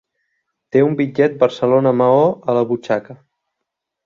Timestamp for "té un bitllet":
0.75-1.35